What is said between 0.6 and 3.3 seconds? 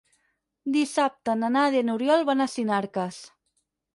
Dissabte na Nàdia i n'Oriol van a Sinarques.